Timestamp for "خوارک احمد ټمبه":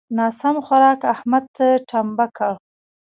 0.65-2.25